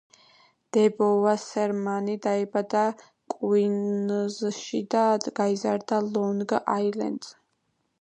[0.77, 2.81] დებო ვასერმანი დაიბადა
[3.35, 5.07] კუინზში და
[5.43, 7.37] გაიზარდა ლონგ-აილენდზე.